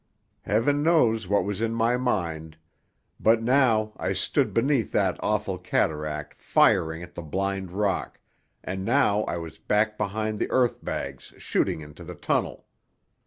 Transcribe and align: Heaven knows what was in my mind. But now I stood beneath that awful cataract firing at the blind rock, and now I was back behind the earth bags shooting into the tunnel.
Heaven 0.41 0.81
knows 0.81 1.27
what 1.27 1.43
was 1.45 1.61
in 1.61 1.75
my 1.75 1.95
mind. 1.95 2.57
But 3.19 3.43
now 3.43 3.93
I 3.97 4.13
stood 4.13 4.51
beneath 4.51 4.91
that 4.93 5.19
awful 5.21 5.59
cataract 5.59 6.33
firing 6.41 7.03
at 7.03 7.13
the 7.13 7.21
blind 7.21 7.69
rock, 7.71 8.19
and 8.63 8.83
now 8.83 9.21
I 9.25 9.37
was 9.37 9.59
back 9.59 9.99
behind 9.99 10.39
the 10.39 10.49
earth 10.49 10.83
bags 10.83 11.35
shooting 11.37 11.81
into 11.81 12.03
the 12.03 12.15
tunnel. 12.15 12.65